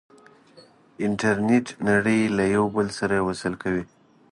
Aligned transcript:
انټرنیټ 1.05 1.67
نړۍ 1.89 2.19
له 2.37 2.43
یو 2.55 2.65
بل 2.75 2.87
سره 2.99 3.15
وصل 3.27 3.53
کوي. 3.63 3.83